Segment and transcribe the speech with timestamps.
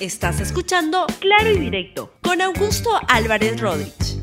[0.00, 4.22] Estás escuchando Claro y Directo con Augusto Álvarez Rodríguez.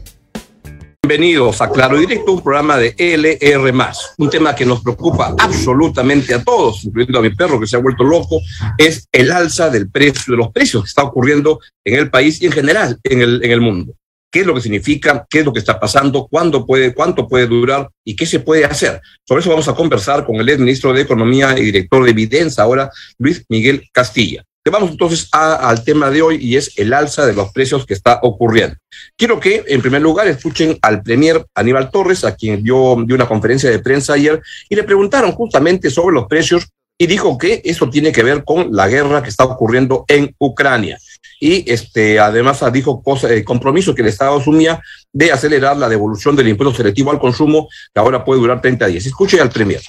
[1.03, 3.73] Bienvenidos a Claro y Directo, un programa de LR,
[4.17, 7.81] un tema que nos preocupa absolutamente a todos, incluyendo a mi perro que se ha
[7.81, 8.39] vuelto loco,
[8.77, 12.45] es el alza del precio, de los precios que está ocurriendo en el país y
[12.45, 13.95] en general en el, en el mundo.
[14.31, 15.25] ¿Qué es lo que significa?
[15.29, 16.25] ¿Qué es lo que está pasando?
[16.27, 17.89] ¿Cuándo puede, ¿Cuánto puede durar?
[18.05, 19.01] ¿Y qué se puede hacer?
[19.27, 22.63] Sobre eso vamos a conversar con el ex ministro de Economía y director de Evidencia,
[22.63, 24.45] ahora Luis Miguel Castilla.
[24.71, 28.19] Vamos entonces al tema de hoy y es el alza de los precios que está
[28.23, 28.75] ocurriendo.
[29.15, 33.69] Quiero que, en primer lugar, escuchen al premier Aníbal Torres, a quien dio, una conferencia
[33.69, 38.11] de prensa ayer, y le preguntaron justamente sobre los precios y dijo que eso tiene
[38.11, 40.97] que ver con la guerra que está ocurriendo en Ucrania.
[41.39, 44.81] Y este, además dijo cosa, el compromiso que el Estado asumía
[45.13, 49.05] de acelerar la devolución del impuesto selectivo al consumo, que ahora puede durar 30 días.
[49.05, 49.81] Escuche al Premier.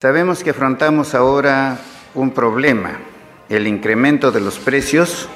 [0.00, 1.78] Sabemos que afrontamos ahora
[2.14, 3.11] un problema
[3.52, 5.28] el incremento de los precios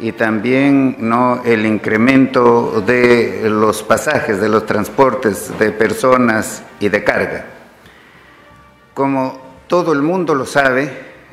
[0.00, 7.04] y también no el incremento de los pasajes, de los transportes de personas y de
[7.04, 7.46] carga.
[8.92, 10.90] Como todo el mundo lo sabe,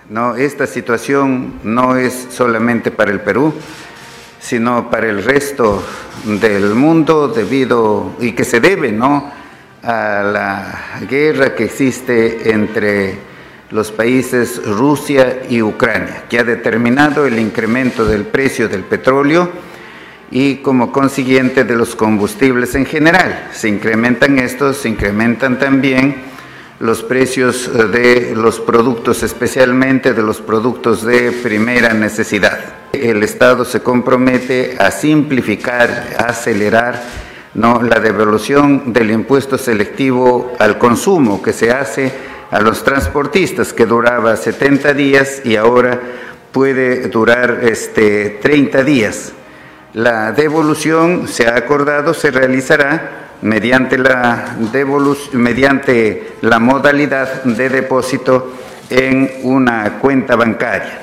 [0.09, 3.53] no esta situación no es solamente para el Perú,
[4.39, 5.83] sino para el resto
[6.23, 9.31] del mundo debido y que se debe no
[9.81, 13.34] a la guerra que existe entre
[13.71, 19.49] los países Rusia y Ucrania, que ha determinado el incremento del precio del petróleo
[20.31, 23.49] y como consiguiente de los combustibles en general.
[23.53, 26.15] Se incrementan estos, se incrementan también
[26.79, 32.59] los precios de los productos, especialmente de los productos de primera necesidad.
[32.91, 37.01] El Estado se compromete a simplificar, a acelerar
[37.53, 37.81] ¿no?
[37.81, 44.35] la devolución del impuesto selectivo al consumo que se hace a los transportistas, que duraba
[44.35, 45.99] 70 días y ahora
[46.51, 49.33] puede durar este, 30 días.
[49.93, 54.57] La devolución, se ha acordado, se realizará mediante la,
[55.33, 58.53] mediante la modalidad de depósito
[58.89, 61.01] en una cuenta bancaria.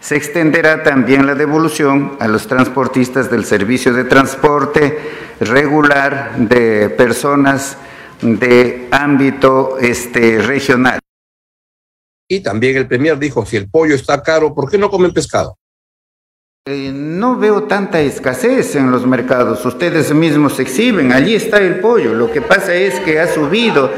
[0.00, 4.98] Se extenderá también la devolución a los transportistas del servicio de transporte
[5.40, 7.78] regular de personas
[8.24, 10.98] de ámbito este, regional.
[12.28, 15.58] Y también el Premier dijo, si el pollo está caro, ¿por qué no comen pescado?
[16.66, 22.14] Eh, no veo tanta escasez en los mercados, ustedes mismos exhiben, allí está el pollo,
[22.14, 23.90] lo que pasa es que ha subido,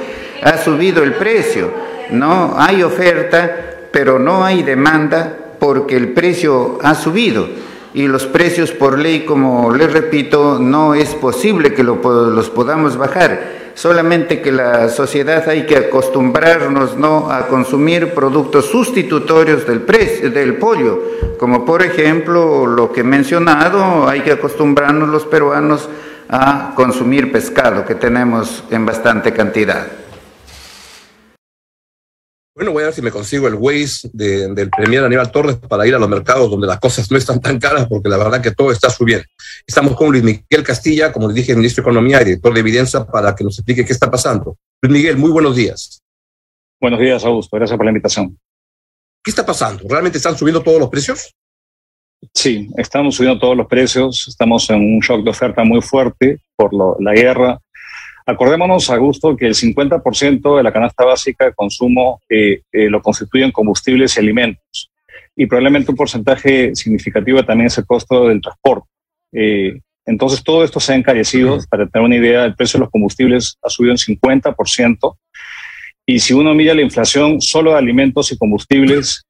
[0.42, 1.72] ha subido el precio,
[2.10, 7.48] no hay oferta, pero no hay demanda porque el precio ha subido
[7.96, 13.72] y los precios por ley, como les repito, no es posible que los podamos bajar
[13.72, 17.30] solamente que la sociedad hay que acostumbrarnos ¿no?
[17.32, 21.02] a consumir productos sustitutorios del, del pollo,
[21.38, 25.88] como por ejemplo lo que he mencionado, hay que acostumbrarnos los peruanos
[26.28, 29.86] a consumir pescado, que tenemos en bastante cantidad.
[32.56, 35.94] Bueno, voy a ver si me consigo el Waze del Premier Aníbal Torres para ir
[35.94, 38.72] a los mercados donde las cosas no están tan caras, porque la verdad que todo
[38.72, 39.26] está subiendo.
[39.66, 43.04] Estamos con Luis Miguel Castilla, como les dije, ministro de Economía y director de Evidencia,
[43.04, 44.56] para que nos explique qué está pasando.
[44.80, 46.00] Luis Miguel, muy buenos días.
[46.80, 47.58] Buenos días, Augusto.
[47.58, 48.38] Gracias por la invitación.
[49.22, 49.86] ¿Qué está pasando?
[49.86, 51.34] ¿Realmente están subiendo todos los precios?
[52.32, 54.28] Sí, estamos subiendo todos los precios.
[54.28, 57.60] Estamos en un shock de oferta muy fuerte por la guerra
[58.28, 63.53] Acordémonos, Augusto, que el 50% de la canasta básica de consumo eh, eh, lo constituyen
[63.53, 64.91] combustibles y alimentos.
[65.37, 68.88] Y probablemente un porcentaje significativo también es el costo del transporte.
[69.32, 71.59] Eh, entonces, todo esto se ha encarecido.
[71.70, 75.16] Para tener una idea, el precio de los combustibles ha subido en 50%.
[76.04, 79.25] Y si uno mira la inflación solo de alimentos y combustibles,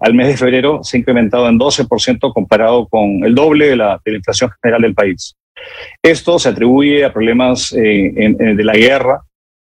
[0.00, 4.00] al mes de febrero se ha incrementado en 12% comparado con el doble de la,
[4.02, 5.34] de la inflación general del país.
[6.02, 9.22] Esto se atribuye a problemas eh, de la guerra,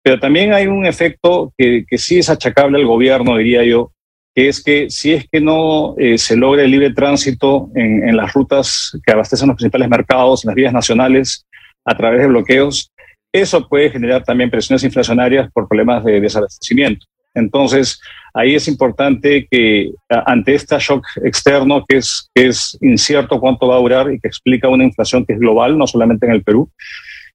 [0.03, 3.93] pero también hay un efecto que, sí es achacable al gobierno, diría yo,
[4.35, 8.33] que es que si es que no eh, se logra el libre tránsito en, las
[8.33, 11.45] rutas que abastecen los principales mercados, en las vías nacionales,
[11.85, 12.93] a través de bloqueos,
[13.33, 17.07] eso puede generar también presiones inflacionarias por problemas de desabastecimiento.
[17.35, 18.01] Entonces,
[18.35, 23.77] ahí es importante que ante este shock externo, que es, que es incierto cuánto va
[23.77, 26.71] a durar y que explica una inflación que es global, no solamente en el Perú,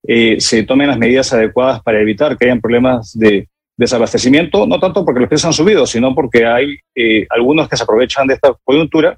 [0.08, 3.48] eh, se tomen las medidas adecuadas para evitar que hayan problemas de
[3.78, 7.84] desabastecimiento, no tanto porque los precios han subido, sino porque hay eh, algunos que se
[7.84, 9.18] aprovechan de esta coyuntura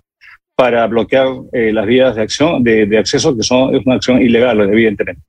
[0.55, 4.19] para bloquear eh, las vías de acción de, de, acceso, que son es una acción
[4.21, 5.21] ilegal, evidentemente.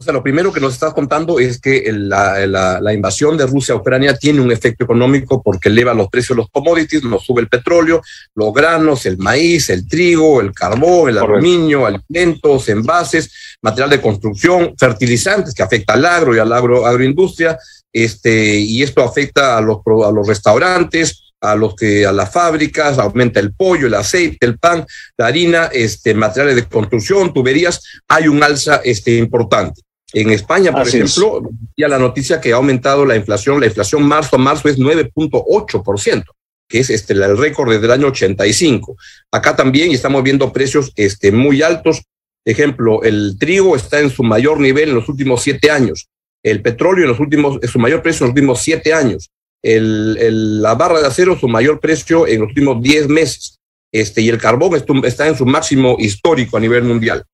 [0.00, 3.74] O sea, lo primero que nos estás contando es que la, la, invasión de Rusia
[3.74, 7.42] a Ucrania tiene un efecto económico porque eleva los precios de los commodities, nos sube
[7.42, 8.00] el petróleo,
[8.34, 14.74] los granos, el maíz, el trigo, el carbón, el aluminio, alimentos, envases, material de construcción,
[14.78, 17.58] fertilizantes que afecta al agro y al agro, agroindustria,
[17.92, 22.98] este, y esto afecta a los, a los restaurantes, a los que a las fábricas,
[22.98, 24.86] aumenta el pollo, el aceite, el pan,
[25.18, 29.82] la harina, este, materiales de construcción, tuberías, hay un alza este, importante.
[30.12, 31.42] En España, por ejemplo,
[31.76, 36.24] ya la noticia que ha aumentado la inflación, la inflación marzo a marzo es 9.8%,
[36.68, 38.96] que es este, el récord desde el año 85.
[39.30, 42.02] Acá también estamos viendo precios este, muy altos.
[42.44, 46.08] Ejemplo, el trigo está en su mayor nivel en los últimos siete años.
[46.42, 49.30] El petróleo en los últimos, en su mayor precio en los últimos siete años
[49.62, 53.58] el, la barra de acero su mayor precio en los últimos 10 meses.
[53.92, 57.24] Este, y el carbón está en su máximo histórico a nivel mundial.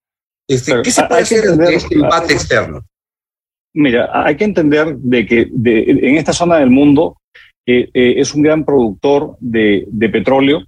[0.49, 2.85] Este, ¿Qué se puede hacer de este embate externo?
[3.75, 7.19] Mira, hay que entender de que en esta zona del mundo
[7.67, 10.63] eh, eh, es un gran productor de, de, petróleo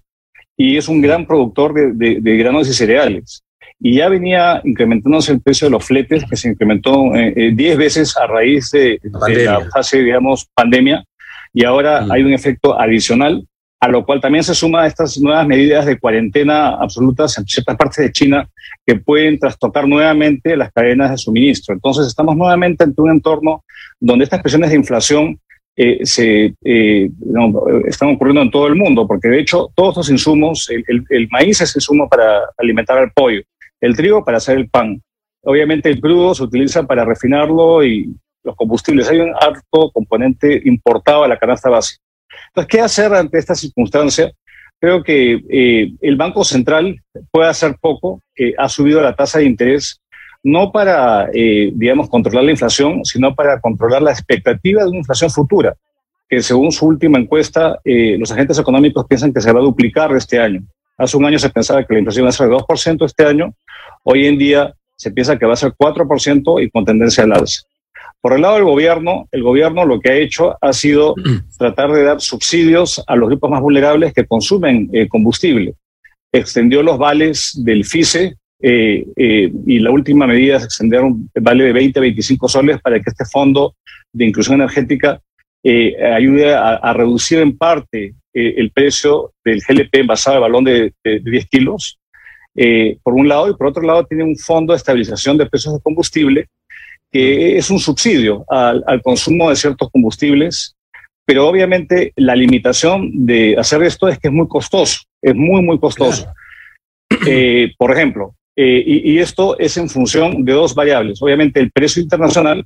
[0.57, 3.43] y es un gran productor de, de, granos y cereales.
[3.81, 8.17] Y ya venía incrementándose el precio de los fletes, que se incrementó 10 eh, veces
[8.17, 11.05] a raíz de, la fase, digamos, pandemia
[11.55, 12.13] y ahora mm.
[12.13, 13.47] hay un efecto adicional,
[13.81, 18.05] a lo cual también se suma estas nuevas medidas de cuarentena absolutas en ciertas partes
[18.05, 18.49] de China
[18.85, 21.75] que pueden trastocar nuevamente las cadenas de suministro.
[21.75, 23.65] Entonces estamos nuevamente ante un entorno
[24.01, 25.39] donde estas presiones de inflación
[25.77, 27.09] eh, se, eh,
[27.87, 31.77] están ocurriendo en todo el mundo, porque de hecho todos los insumos, el, maíz es
[31.77, 33.43] insumo para alimentar al pollo,
[33.81, 35.01] el trigo para hacer el pan.
[35.45, 39.09] Obviamente el crudo se utiliza para refinarlo y los combustibles.
[39.09, 42.03] Hay un alto componente importado a la canasta básica.
[42.49, 44.33] Entonces, ¿qué hacer ante esta circunstancia?
[44.81, 47.01] Creo que eh, el Banco Central
[47.31, 48.23] puede hacer poco,
[48.57, 50.01] ha subido la tasa de interés
[50.43, 55.31] no para, eh, digamos, controlar la inflación, sino para controlar la expectativa de una inflación
[55.31, 55.75] futura,
[56.29, 60.15] que según su última encuesta, eh, los agentes económicos piensan que se va a duplicar
[60.15, 60.63] este año.
[60.97, 63.55] Hace un año se pensaba que la inflación iba a ser de 2% este año,
[64.05, 67.63] hoy en día se piensa que va a ser 4% y con tendencia al alza.
[68.21, 71.15] Por el lado del gobierno, el gobierno lo que ha hecho ha sido
[71.59, 75.75] tratar de dar subsidios a los grupos más vulnerables que consumen eh, combustible.
[76.33, 81.65] Extendió los vales del FICE eh, eh, y la última medida es extender un vale
[81.65, 83.77] de 20 a 25 soles para que este fondo
[84.13, 85.21] de inclusión energética
[86.15, 91.47] ayude a, reducir en parte el precio del GLP envasado de balón de, de 10
[91.47, 91.99] kilos,
[93.03, 95.81] por un lado, y por otro lado tiene un fondo de estabilización de precios de
[95.83, 96.49] combustible
[97.11, 100.77] que es un subsidio al, consumo de ciertos combustibles,
[101.25, 105.79] pero obviamente la limitación de hacer esto es que es muy costoso, es muy, muy
[105.79, 106.27] costoso.
[107.27, 111.23] Eh, por ejemplo, eh, y, esto es en función de dos variables.
[111.23, 112.65] Obviamente el precio internacional,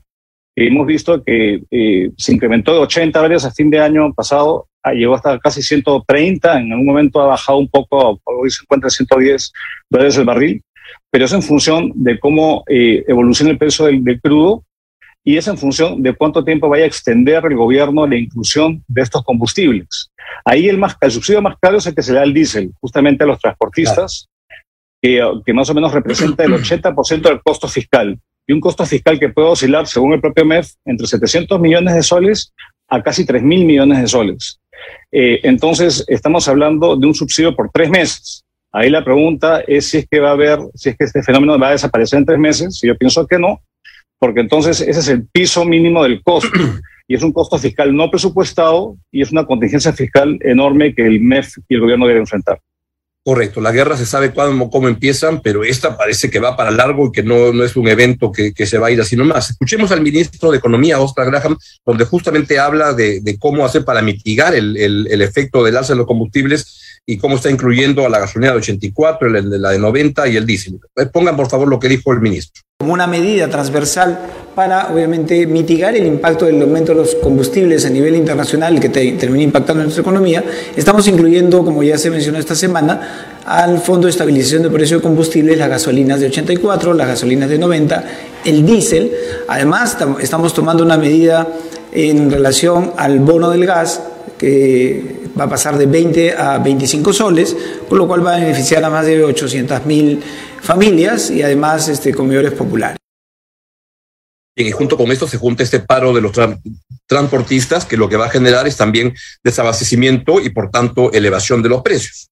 [0.57, 4.93] hemos visto que eh, se incrementó de 80 dólares a fin de año pasado, ah,
[4.93, 9.53] llegó hasta casi 130, en algún momento ha bajado un poco, hoy se encuentra 110
[9.91, 10.63] dólares el barril
[11.11, 14.65] pero es en función de cómo eh, evoluciona el precio del, crudo
[15.25, 19.03] y es en función de cuánto tiempo vaya a extender el gobierno la inclusión de
[19.03, 20.11] estos combustibles.
[20.45, 23.25] Ahí el, más, el subsidio más caro es el que se da al diésel, justamente
[23.25, 24.29] a los transportistas,
[25.01, 28.19] que, que, más o menos representa el 80% del costo fiscal.
[28.47, 32.03] Y un costo fiscal que puede oscilar, según el propio MEF, entre 700 millones de
[32.03, 32.53] soles
[32.89, 34.61] a casi 3 mil millones de soles.
[35.11, 38.42] Eh, entonces, estamos hablando de un subsidio por tres meses.
[38.73, 41.59] Ahí la pregunta es si es que va a haber, si es que este fenómeno
[41.59, 42.81] va a desaparecer en tres meses.
[42.83, 43.61] Yo pienso que no,
[44.19, 46.51] porque entonces ese es el piso mínimo del costo.
[47.09, 51.21] Y es un costo fiscal no presupuestado y es una contingencia fiscal enorme que el
[51.21, 52.61] MEF y el gobierno deben enfrentar.
[53.25, 57.09] Correcto, la guerra se sabe cuándo, cómo empiezan, pero esta parece que va para largo
[57.09, 59.51] y que no, no es un evento que, que, se va a ir así nomás.
[59.51, 64.01] Escuchemos al ministro de Economía, Oscar Graham, donde justamente habla de, de cómo hacer para
[64.01, 68.09] mitigar el, el, el efecto del alza de los combustibles y cómo está incluyendo a
[68.09, 70.79] la gasolina de 84, la de 90 y el diésel.
[70.97, 72.63] Eh, pongan por favor lo que dijo el ministro.
[72.79, 74.19] Como una medida transversal
[74.55, 79.43] para, obviamente, mitigar el impacto del aumento de los combustibles a nivel internacional que termina
[79.43, 80.45] impactando en nuestra economía,
[80.77, 85.03] estamos incluyendo, como ya se mencionó esta semana, al Fondo de Estabilización de Precios de
[85.03, 88.05] Combustibles las gasolinas de 84, las gasolinas de 90,
[88.45, 89.13] el diésel.
[89.49, 91.49] Además, estamos tomando una medida
[91.93, 94.03] en relación al bono del gas
[94.39, 97.57] que va a pasar de 20 a 25 soles,
[97.89, 100.21] con lo cual va a beneficiar a más de 800.000
[100.61, 102.99] familias y además este, comedores populares.
[104.55, 106.33] Y junto con esto se junta este paro de los
[107.07, 111.71] transportistas, que lo que va a generar es también desabastecimiento y por tanto elevación de
[111.71, 112.29] los precios.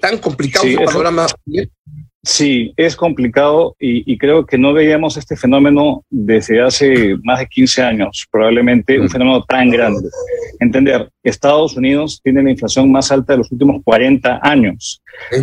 [0.00, 1.26] Tan complicado el panorama.
[2.26, 7.82] Sí, es complicado y, creo que no veíamos este fenómeno desde hace más de 15
[7.82, 10.08] años, probablemente un fenómeno tan grande.
[10.58, 15.00] Entender, Estados Unidos tiene la inflación más alta de los últimos 40 años.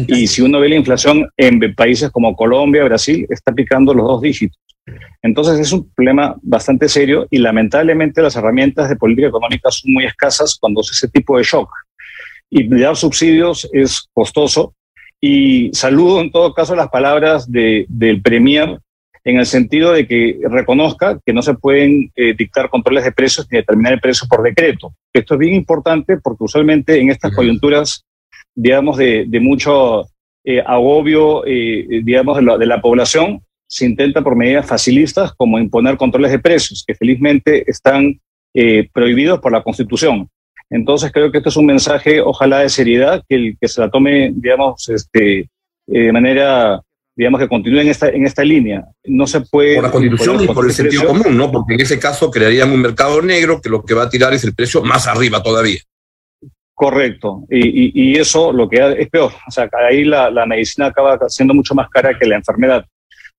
[0.07, 4.21] Y si uno ve la inflación en países como Colombia, Brasil, está picando los dos
[4.21, 4.59] dígitos.
[5.21, 10.03] Entonces es un problema bastante serio y lamentablemente las herramientas de política económica son muy
[10.03, 11.69] escasas cuando es ese tipo de shock.
[12.49, 14.73] Y dar subsidios es costoso
[15.25, 18.77] y saludo en todo caso las palabras de, del Premier
[19.23, 23.47] en el sentido de que reconozca que no se pueden eh, dictar controles de precios
[23.49, 24.93] ni determinar el precio por decreto.
[25.13, 28.03] Esto es bien importante porque usualmente en estas coyunturas,
[28.53, 30.01] digamos, de, de mucho
[30.43, 35.57] eh, agobio, eh, digamos, de la, de la población, se intenta por medidas facilistas como
[35.57, 38.19] imponer controles de precios, que felizmente están
[38.91, 40.29] prohibidos por la Constitución.
[40.69, 43.89] Entonces creo que esto es un mensaje, ojalá de seriedad, que, el, que se la
[43.89, 45.47] tome, digamos, este, eh,
[45.87, 46.81] de manera,
[47.15, 48.85] digamos, que continúe en esta, en esta línea.
[49.05, 49.75] No se puede...
[49.75, 51.51] Por la constitución y por el sentido común, ¿no?
[51.51, 54.43] Porque en ese caso crearían un mercado negro que lo que va a tirar es
[54.43, 55.79] el precio más arriba todavía.
[56.73, 57.43] Correcto.
[57.49, 59.31] Y, y, eso lo que es peor.
[59.47, 62.83] O sea, ahí la, la, medicina acaba siendo mucho más cara que la enfermedad.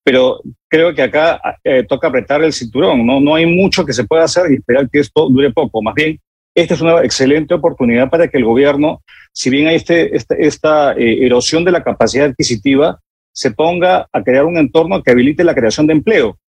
[0.04, 3.04] Pero creo que acá eh, toca apretar el cinturón.
[3.04, 3.20] ¿no?
[3.20, 5.82] no hay mucho que se pueda hacer y esperar que esto dure poco.
[5.82, 6.18] Más bien,
[6.54, 10.92] esta es una excelente oportunidad para que el gobierno, si bien hay este, este esta,
[10.92, 13.00] eh, erosión de la capacidad adquisitiva,
[13.32, 16.38] se ponga a crear un entorno que habilite la creación de empleo,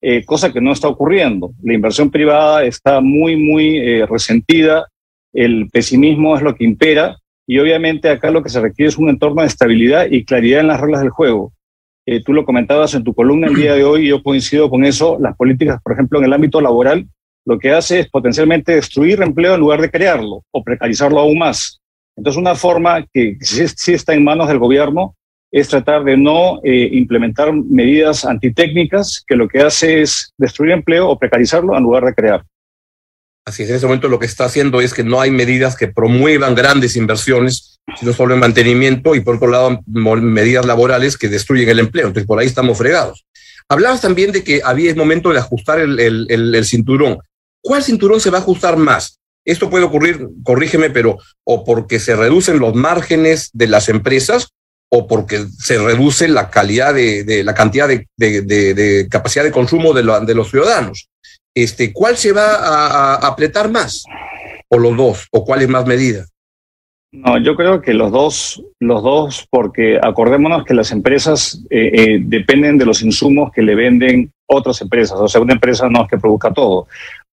[0.00, 1.52] eh, cosa que no está ocurriendo.
[1.62, 4.86] La inversión privada está muy, muy eh, resentida,
[5.32, 9.08] el pesimismo es lo que impera y obviamente acá lo que se requiere es un
[9.08, 11.52] entorno de estabilidad y claridad en las reglas del juego.
[12.24, 15.18] tú lo comentabas en tu columna el día de hoy y yo coincido con eso.
[15.20, 17.06] Las políticas, por ejemplo, en el ámbito laboral
[17.48, 21.80] lo que hace es potencialmente destruir empleo en lugar de crearlo o precarizarlo aún más.
[22.14, 25.16] Entonces, una forma que sí, está en manos del gobierno
[25.50, 31.08] es tratar de no eh, implementar medidas antitécnicas que lo que hace es destruir empleo
[31.08, 32.44] o precarizarlo en lugar de crear.
[33.46, 35.88] Así es, en ese momento lo que está haciendo es que no hay medidas que
[35.88, 41.70] promuevan grandes inversiones, sino solo el mantenimiento y por otro lado medidas laborales que destruyen
[41.70, 42.08] el empleo.
[42.08, 43.24] Entonces por ahí estamos fregados.
[43.70, 47.20] Hablabas también de que había el momento de ajustar el, el cinturón.
[47.62, 49.18] ¿Cuál cinturón se va a ajustar más?
[49.44, 54.48] Esto puede ocurrir, corrígeme, pero o porque se reducen los márgenes de las empresas
[54.90, 60.50] o porque se reduce la calidad de, la cantidad de, capacidad de consumo de, los
[60.50, 61.08] ciudadanos.
[61.54, 64.04] Este, ¿Cuál se va a, apretar más?
[64.68, 65.26] ¿O los dos?
[65.30, 66.26] ¿O cuál es más medida?
[67.10, 72.18] No, yo creo que los dos, los dos, porque acordémonos que las empresas eh, eh,
[72.20, 75.18] dependen de los insumos que le venden otras empresas.
[75.18, 76.86] O sea, una empresa no es que produzca todo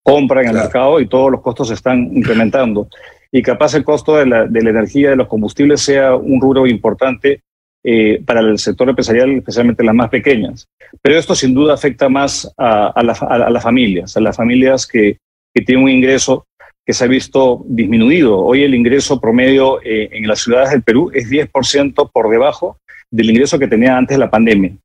[0.06, 2.88] compra en el mercado y todos los costos se están incrementando.
[3.32, 6.68] Y capaz el costo de la, de la energía, de los combustibles, sea un rubro
[6.68, 7.42] importante
[7.84, 10.68] eh, para el sector empresarial, especialmente las más pequeñas.
[11.02, 15.18] Pero esto sin duda afecta más a, a, a las familias, a las familias que,
[15.52, 16.46] que, tienen un ingreso
[16.86, 18.40] que se ha visto disminuido.
[18.40, 22.78] Hoy el ingreso promedio eh, en las ciudades del Perú es 10% por debajo
[23.10, 24.78] del ingreso que tenía antes de la pandemia.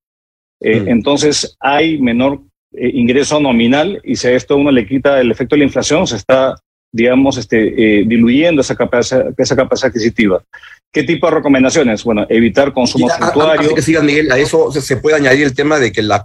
[0.61, 0.89] Eh, mm.
[0.89, 2.41] Entonces hay menor
[2.73, 6.07] eh, ingreso nominal y si a esto uno le quita el efecto de la inflación,
[6.07, 6.55] se está,
[6.93, 10.43] digamos, este, eh, diluyendo esa capacidad, esa capacidad adquisitiva.
[10.93, 12.03] ¿Qué tipo de recomendaciones?
[12.03, 13.75] Bueno, evitar consumo suntuario.
[13.75, 16.25] que sigan, Miguel, a eso se puede añadir el tema de que la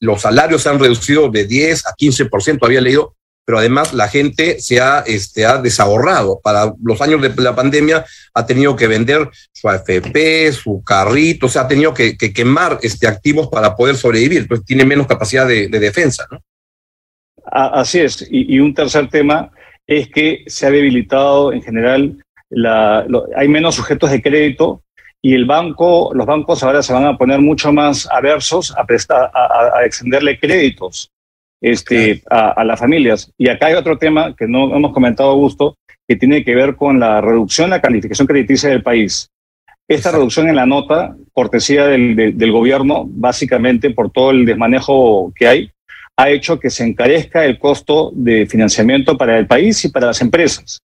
[0.00, 3.14] los salarios se han reducido de 10 a 15%, había leído,
[3.46, 6.40] pero además la gente se ha, este, ha desahorrado.
[6.42, 11.48] Para los años de la pandemia ha tenido que vender su AFP, su carrito, o
[11.48, 15.68] sea, ha tenido que, quemar este, activos para poder sobrevivir, pues tiene menos capacidad de,
[15.68, 16.26] defensa.
[16.28, 16.40] ¿no?
[17.44, 18.26] Así es.
[18.28, 19.52] Y, un tercer tema
[19.86, 22.18] es que se ha debilitado en general,
[23.36, 24.82] hay menos sujetos de crédito
[25.22, 29.30] y el banco, los bancos ahora se van a poner mucho más aversos a, prestar,
[29.32, 31.12] a extenderle créditos
[31.66, 33.32] este, a, las familias.
[33.36, 37.00] Y acá hay otro tema que no hemos comentado, Augusto, que tiene que ver con
[37.00, 39.28] la reducción de la calificación crediticia del país.
[39.88, 45.48] Esta reducción en la nota, cortesía del, del, gobierno, básicamente por todo el desmanejo que
[45.48, 45.70] hay,
[46.16, 50.20] ha hecho que se encarezca el costo de financiamiento para el país y para las
[50.20, 50.80] empresas.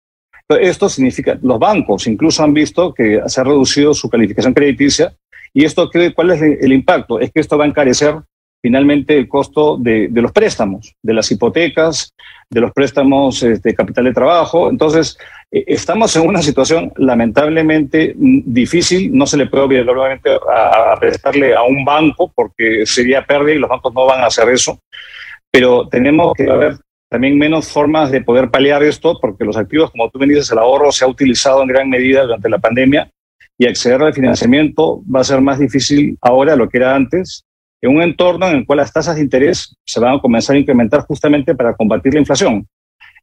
[0.49, 5.13] Esto significa, los bancos incluso han visto que se ha reducido su calificación crediticia
[5.53, 7.19] y esto, ¿cuál es el impacto?
[7.19, 8.15] Es que esto va a encarecer
[8.61, 12.13] finalmente el costo de, los préstamos, de las hipotecas,
[12.49, 14.69] de los préstamos de este, capital de trabajo.
[14.69, 15.17] Entonces,
[15.51, 19.15] eh, estamos en una situación lamentablemente mm, difícil.
[19.15, 23.69] No se le puede obviamente a, prestarle a un banco porque sería pérdida y los
[23.69, 24.79] bancos no van a hacer eso.
[25.51, 26.77] Pero tenemos que haber
[27.09, 30.59] también menos formas de poder paliar esto porque los activos, como tú me dices, el
[30.59, 33.11] ahorro se ha utilizado en gran medida durante la pandemia
[33.57, 37.43] y acceder al financiamiento va a ser más difícil ahora de lo que era antes,
[37.81, 40.59] en un entorno en el cual las tasas de interés se van a comenzar a
[40.59, 42.67] incrementar justamente para combatir la inflación.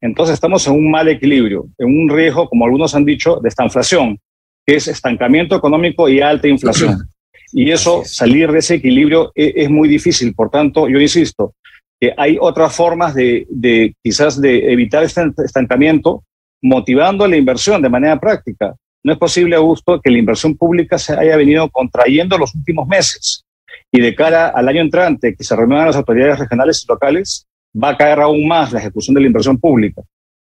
[0.01, 3.65] Entonces estamos en un mal equilibrio, en un riesgo, como algunos han dicho, de esta
[3.65, 4.19] inflación,
[4.67, 7.09] que es estancamiento económico y alta inflación.
[7.53, 10.35] Y eso, salir de ese equilibrio es, es muy difícil.
[10.35, 11.55] Por tanto, yo insisto,
[12.01, 16.25] que hay otras formas de, de quizás de evitar este estancamiento,
[16.61, 18.75] motivando la inversión de manera práctica.
[19.03, 23.45] No es posible, Augusto, que la inversión pública se haya venido contrayendo los últimos meses
[23.93, 27.91] y de cara al año entrante, que se renuevan las autoridades regionales y locales, va
[27.91, 30.03] a caer aún más la ejecución de la inversión pública.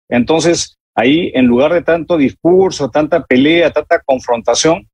[0.10, 4.88] Entonces, ahí, en lugar de tanto discurso, tanta pelea, tanta confrontación,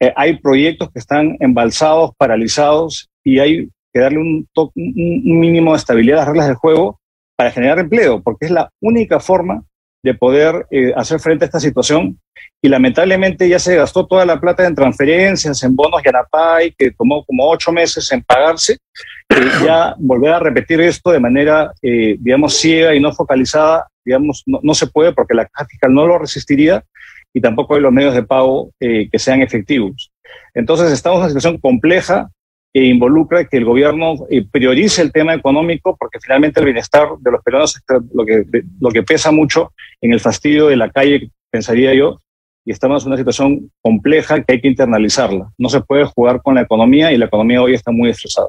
[0.00, 5.78] eh, hay proyectos que están embalsados, paralizados, y hay que darle un, un mínimo de
[5.78, 6.98] estabilidad a las reglas del juego
[7.36, 9.64] para generar empleo, porque es la única forma
[10.02, 12.18] de poder eh, hacer frente a esta situación.
[12.60, 17.24] Y lamentablemente ya se gastó toda la plata en transferencias, en bonos Yanapay, que tomó
[17.24, 18.78] como ocho meses en pagarse.
[19.30, 24.42] y ya volver a repetir esto de manera, eh, digamos, ciega y no focalizada, digamos,
[24.46, 26.84] no, se puede porque la caja fiscal no lo resistiría
[27.32, 30.12] y tampoco hay los medios de pago eh, que sean efectivos.
[30.54, 32.30] Entonces estamos en una situación compleja,
[32.74, 37.30] e involucra que el gobierno eh, priorice el tema económico, porque finalmente el bienestar de
[37.30, 37.82] los peruanos es
[38.14, 38.44] lo que,
[38.80, 42.20] lo que pesa mucho en el fastidio de la calle, pensaría yo,
[42.64, 45.52] y estamos en una situación compleja que hay que internalizarla.
[45.58, 48.48] No se puede jugar con la economía y la economía hoy está muy estresada.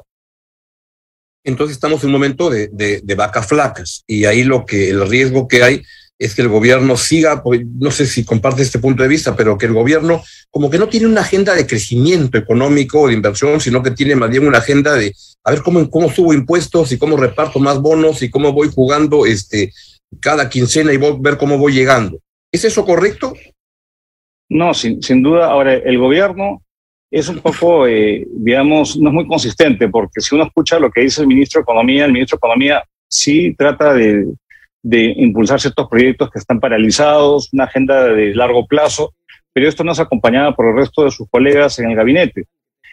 [1.42, 5.06] Entonces estamos en un momento de, de, de vacas flacas y ahí lo que el
[5.06, 5.82] riesgo que hay
[6.18, 9.58] es que el gobierno siga, pues, no sé si comparte este punto de vista, pero
[9.58, 13.60] que el gobierno como que no tiene una agenda de crecimiento económico o de inversión,
[13.60, 16.98] sino que tiene más bien una agenda de a ver cómo, cómo subo impuestos y
[16.98, 19.72] cómo reparto más bonos y cómo voy jugando este,
[20.20, 22.18] cada quincena y voy, ver cómo voy llegando.
[22.52, 23.34] ¿Es eso correcto?
[24.48, 25.46] No, sin, sin duda.
[25.46, 26.62] Ahora, el gobierno
[27.10, 31.02] es un poco, eh, digamos, no es muy consistente, porque si uno escucha lo que
[31.02, 34.26] dice el ministro de Economía, el ministro de Economía sí trata de
[34.84, 39.14] de impulsar ciertos proyectos que están paralizados, una agenda de largo plazo,
[39.52, 42.44] pero esto no es acompañado por el resto de sus colegas en el gabinete.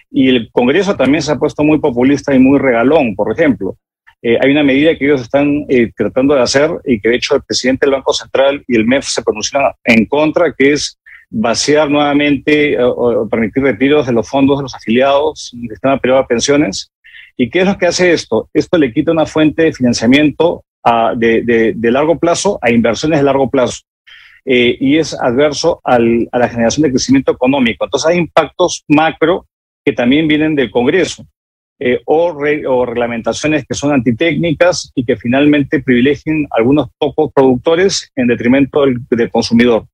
[0.10, 3.76] Y el Congreso también se ha puesto muy populista y muy regalón, por ejemplo.
[4.22, 7.36] Eh, hay una medida que ellos están eh, tratando de hacer y que de hecho
[7.36, 10.98] el presidente del Banco Central y el MEF se pronunciaron en contra, que es
[11.30, 16.22] vaciar nuevamente eh, o permitir retiros de los fondos de los afiliados del sistema privado
[16.22, 16.90] de pensiones.
[17.36, 18.50] ¿Y qué es lo que hace esto?
[18.54, 20.64] Esto le quita una fuente de financiamiento
[21.16, 23.82] de, de, largo plazo a inversiones de largo plazo.
[24.44, 27.86] Eh, y es adverso al, a la generación de crecimiento económico.
[27.86, 29.46] Entonces hay impactos macro
[29.86, 31.26] que también vienen del Congreso
[31.80, 32.34] eh, o,
[32.68, 38.82] o, reglamentaciones que son antitécnicas y que finalmente privilegien a algunos pocos productores en detrimento
[38.82, 39.86] del, del consumidor.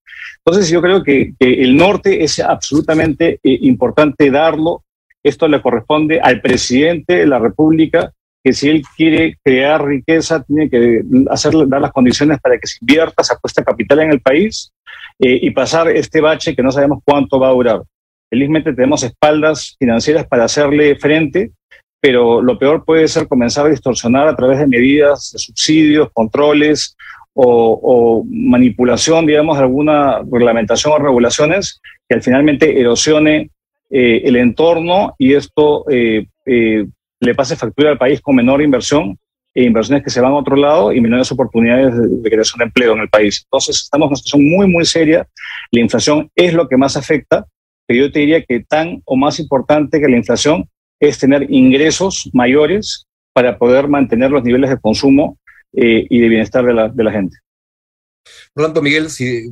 [0.46, 4.84] Entonces yo creo que, que, el norte es absolutamente eh, importante darlo.
[5.24, 8.14] Esto le corresponde al presidente de la República
[8.48, 12.78] que si él quiere crear riqueza, tiene que hacer, dar las condiciones para que se
[12.80, 14.72] invierta, se apueste capital en el país
[15.20, 17.82] eh, y pasar este bache que no sabemos cuánto va a durar.
[18.30, 21.52] Felizmente tenemos espaldas financieras para hacerle frente,
[22.00, 26.96] pero lo peor puede ser comenzar a distorsionar a través de medidas de subsidios, controles
[27.34, 33.50] o, manipulación, digamos, de alguna reglamentación o regulaciones que al finalmente erosione
[33.90, 36.86] eh, el entorno y esto eh, eh,
[37.20, 39.18] le pase factura al país con menor inversión
[39.54, 42.94] e inversiones que se van a otro lado y menores oportunidades de, creación de empleo
[42.94, 43.42] en el país.
[43.46, 45.28] Entonces, estamos en una situación muy, muy seria.
[45.72, 47.48] La inflación es lo que más afecta,
[47.88, 52.30] pero yo te diría que tan o más importante que la inflación es tener ingresos
[52.34, 55.38] mayores para poder mantener los niveles de consumo
[55.74, 57.38] eh, y de bienestar de la, de la gente.
[58.56, 59.52] Rolando Miguel, si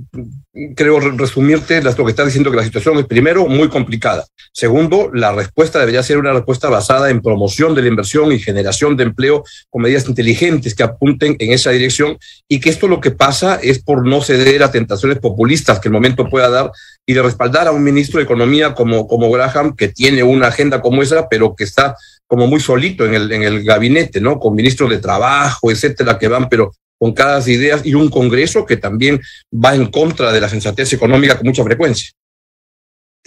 [0.76, 4.26] creo resumirte lo que estás diciendo que la situación es primero muy complicada.
[4.52, 8.98] Segundo, la respuesta debería ser una respuesta basada en promoción de la inversión y generación
[8.98, 13.12] de empleo con medidas inteligentes que apunten en esa dirección y que esto lo que
[13.12, 16.72] pasa es por no ceder a tentaciones populistas que el momento pueda dar
[17.06, 20.82] y de respaldar a un ministro de Economía como, como Graham, que tiene una agenda
[20.82, 21.96] como esa, pero que está
[22.28, 24.40] como muy solito en el, en el gabinete, ¿no?
[24.40, 28.78] Con ministros de trabajo, etcétera, que van, pero con cada ideas y un Congreso que
[28.78, 29.20] también
[29.54, 32.12] va en contra de la sensatez económica con mucha frecuencia.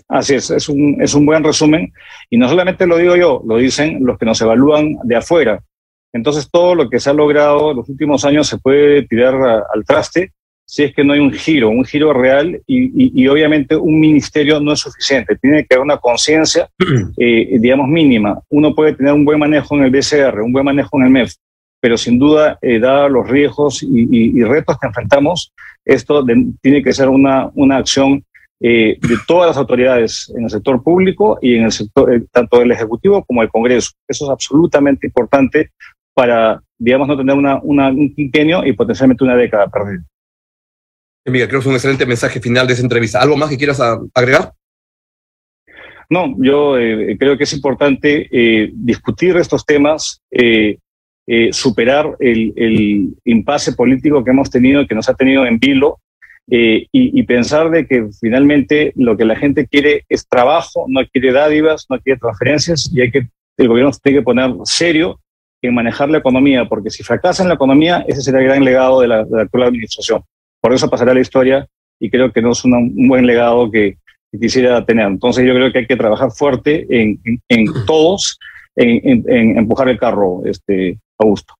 [0.08, 1.92] Así es, es un, es un buen resumen.
[2.30, 5.60] Y no solamente lo digo yo, lo dicen los que nos evalúan de afuera.
[6.12, 9.84] Entonces, todo lo que se ha logrado en los últimos años se puede tirar al
[9.84, 10.32] traste
[10.70, 14.60] si es que no hay un giro, un giro real y, y, obviamente un ministerio
[14.60, 15.34] no es suficiente.
[15.36, 16.68] Tiene que haber una conciencia,
[17.16, 18.38] eh, digamos, mínima.
[18.50, 21.32] Uno puede tener un buen manejo en el BCR, un buen manejo en el MEF,
[21.80, 25.52] pero sin duda, eh, dados los riesgos y, y, y, retos que enfrentamos,
[25.84, 28.24] esto de, tiene que ser una, una acción
[28.60, 32.58] eh, de todas las autoridades en el sector público y en el sector, eh, tanto
[32.58, 33.92] del Ejecutivo como del Congreso.
[34.08, 35.70] Eso es absolutamente importante
[36.12, 40.02] para, digamos, no tener una, un quinquenio y potencialmente una década perdida.
[41.26, 43.22] Miguel, creo que es un excelente mensaje final de esa entrevista.
[43.22, 43.80] ¿Algo más que quieras
[44.14, 44.52] agregar?
[46.10, 48.28] No, yo eh, creo que es importante
[48.72, 50.22] discutir estos temas,
[51.52, 55.98] superar el, impasse político que hemos tenido, que nos ha tenido en vilo,
[56.50, 61.30] eh, y, pensar de que finalmente lo que la gente quiere es trabajo, no quiere
[61.30, 65.20] dádivas, no quiere transferencias y hay que, el gobierno tiene que poner serio
[65.60, 69.02] en manejar la economía, porque si fracasa en la economía, ese será el gran legado
[69.02, 70.22] de la, actual administración.
[70.62, 71.66] Por eso pasará la historia
[72.00, 73.98] y creo que no es un buen legado que,
[74.38, 75.06] quisiera tener.
[75.06, 78.38] Entonces yo creo que hay que trabajar fuerte en, en, todos,
[78.76, 81.54] en, en, empujar el carro, este, Augusto.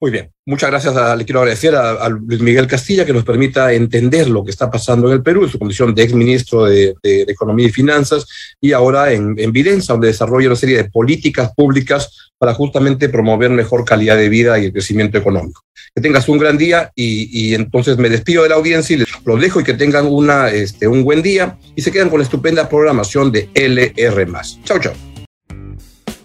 [0.00, 0.94] Muy bien, muchas gracias.
[1.16, 5.06] le quiero agradecer a, Luis Miguel Castilla que nos permita entender lo que está pasando
[5.08, 8.26] en el Perú en su condición de exministro de, de, Economía y Finanzas
[8.60, 9.52] y ahora en, en
[9.86, 14.66] donde desarrolla una serie de políticas públicas para justamente promover mejor calidad de vida y
[14.66, 15.62] el crecimiento económico.
[15.94, 19.08] Que tengas un gran día y, y entonces me despido de la audiencia y les
[19.24, 22.24] los dejo y que tengan una, este, un buen día y se quedan con la
[22.24, 24.26] estupenda programación de LR.
[24.64, 25.13] Chao, chao.